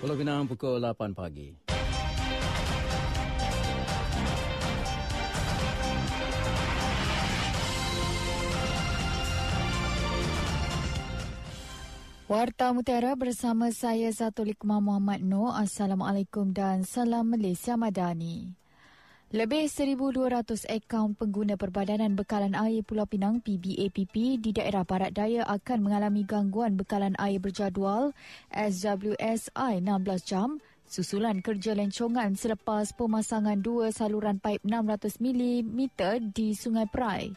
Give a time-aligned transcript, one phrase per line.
[0.00, 1.52] Pulau Pinang pukul 8 pagi.
[12.24, 15.52] Warta Mutiara bersama saya Zatulikma Muhammad Noor.
[15.60, 18.59] Assalamualaikum dan salam Malaysia Madani.
[19.30, 25.86] Lebih 1,200 akaun pengguna Perbadanan Bekalan Air Pulau Pinang PBAPP di daerah Barat Daya akan
[25.86, 28.10] mengalami gangguan bekalan air berjadual
[28.50, 29.86] SWSI 16
[30.26, 35.78] jam susulan kerja lencongan selepas pemasangan dua saluran paip 600 mm
[36.34, 37.30] di Sungai Perai.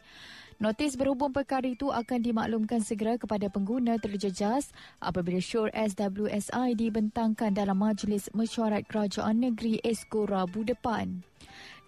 [0.58, 7.78] Notis berhubung perkara itu akan dimaklumkan segera kepada pengguna terjejas apabila syur SWSI dibentangkan dalam
[7.78, 11.22] Majlis Mesyuarat Kerajaan Negeri Esko Rabu depan.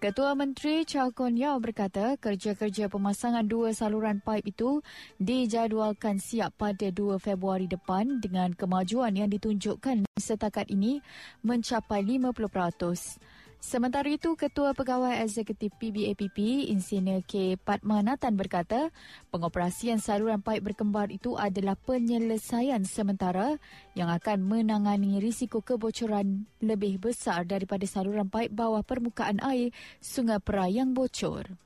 [0.06, 4.86] Ketua Menteri Chow Kon Yao berkata kerja-kerja pemasangan dua saluran paip itu
[5.18, 11.02] dijadualkan siap pada 2 Februari depan dengan kemajuan yang ditunjukkan setakat ini
[11.42, 13.18] mencapai 50%.
[13.66, 17.58] Sementara itu, Ketua Pegawai Eksekutif PBAPP, Insinyur K.
[17.58, 18.94] Patmanatan berkata,
[19.34, 23.58] pengoperasian saluran paip berkembar itu adalah penyelesaian sementara
[23.98, 30.78] yang akan menangani risiko kebocoran lebih besar daripada saluran paip bawah permukaan air Sungai Perai
[30.78, 31.58] yang bocor.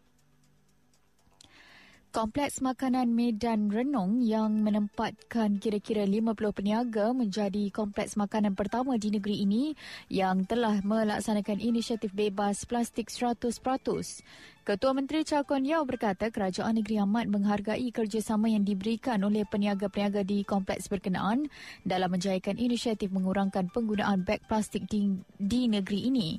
[2.10, 9.46] Kompleks makanan Medan Renung yang menempatkan kira-kira 50 peniaga menjadi kompleks makanan pertama di negeri
[9.46, 9.78] ini
[10.10, 14.26] yang telah melaksanakan inisiatif bebas plastik 100%.
[14.70, 20.22] Ketua Menteri Chow Kon Yao berkata kerajaan negeri amat menghargai kerjasama yang diberikan oleh peniaga-peniaga
[20.22, 21.50] di kompleks berkenaan
[21.82, 26.38] dalam menjayakan inisiatif mengurangkan penggunaan beg plastik di, di negeri ini.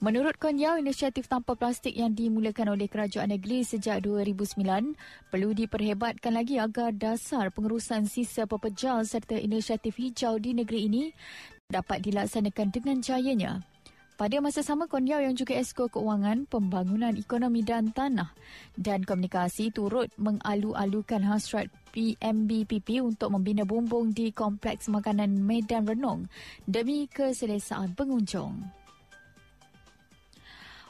[0.00, 4.96] Menurut Kon Yao, inisiatif tanpa plastik yang dimulakan oleh kerajaan negeri sejak 2009
[5.28, 11.04] perlu diperhebatkan lagi agar dasar pengurusan sisa pepejal serta inisiatif hijau di negeri ini
[11.68, 13.75] dapat dilaksanakan dengan jayanya.
[14.16, 18.32] Pada masa sama, Kondiau yang juga Esko Keuangan, Pembangunan Ekonomi dan Tanah
[18.72, 26.32] dan Komunikasi turut mengalu-alukan hasrat PMBPP untuk membina bumbung di Kompleks Makanan Medan Renung
[26.64, 28.85] demi keselesaan pengunjung.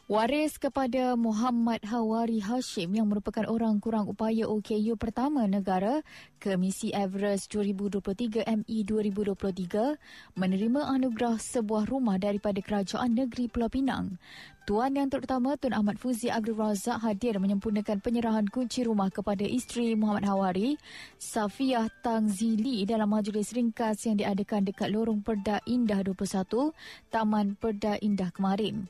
[0.06, 5.98] Waris kepada Muhammad Hawari Hashim yang merupakan orang kurang upaya OKU pertama negara
[6.38, 14.14] ke misi Everest 2023 ME 2023 menerima anugerah sebuah rumah daripada Kerajaan Negeri Pulau Pinang.
[14.62, 19.98] Tuan yang terutama Tun Ahmad Fuzi Abdul Razak hadir menyempurnakan penyerahan kunci rumah kepada isteri
[19.98, 20.78] Muhammad Hawari,
[21.18, 26.70] Safiah Tang Zili dalam majlis ringkas yang diadakan dekat Lorong Perda Indah 21,
[27.10, 28.86] Taman Perda Indah kemarin.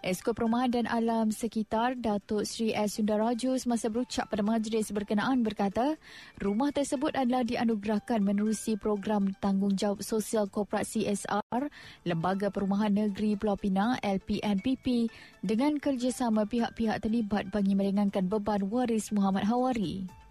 [0.00, 3.00] Esko Perumahan dan Alam Sekitar Datuk Sri S.
[3.00, 5.98] Sundaraju semasa berucap pada majlis berkenaan berkata,
[6.38, 11.72] rumah tersebut adalah dianugerahkan menerusi program tanggungjawab sosial korporasi SR
[12.06, 15.10] Lembaga Perumahan Negeri Pulau Pinang LPNPP
[15.42, 20.25] dengan kerjasama pihak-pihak terlibat bagi meringankan beban waris Muhammad Hawari.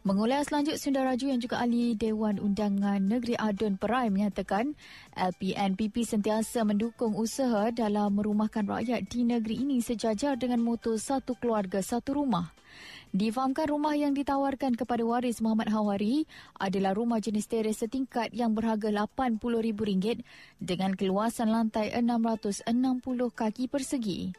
[0.00, 4.72] Mengulas lanjut Sundaraju yang juga ahli Dewan Undangan Negeri Adun Perai menyatakan
[5.12, 11.84] LPNPP sentiasa mendukung usaha dalam merumahkan rakyat di negeri ini sejajar dengan moto satu keluarga
[11.84, 12.48] satu rumah.
[13.12, 16.24] Difahamkan rumah yang ditawarkan kepada waris Muhammad Hawari
[16.56, 20.24] adalah rumah jenis teres setingkat yang berharga RM80,000
[20.64, 22.64] dengan keluasan lantai 660
[23.36, 24.32] kaki persegi.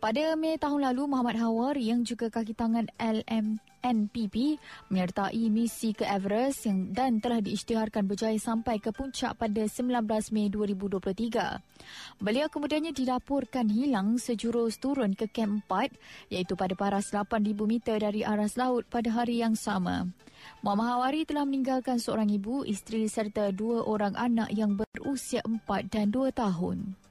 [0.00, 4.56] Pada Mei tahun lalu, Muhammad Hawari yang juga kaki tangan LMNPP
[4.88, 10.00] menyertai misi ke Everest yang dan telah diisytiharkan berjaya sampai ke puncak pada 19
[10.32, 12.16] Mei 2023.
[12.16, 18.24] Beliau kemudiannya dilaporkan hilang sejurus turun ke Kem 4 iaitu pada paras 8,000 meter dari
[18.24, 20.08] aras laut pada hari yang sama.
[20.64, 26.08] Muhammad Hawari telah meninggalkan seorang ibu, isteri serta dua orang anak yang berusia 4 dan
[26.08, 27.09] 2 tahun.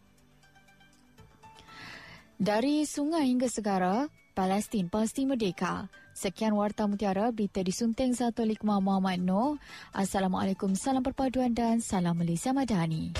[2.40, 5.92] Dari sungai hingga segara, Palestin pasti merdeka.
[6.16, 9.60] Sekian Warta Mutiara, berita disunting satu Likma Muhammad Noor.
[9.92, 13.12] Assalamualaikum, salam perpaduan dan salam Malaysia Madani.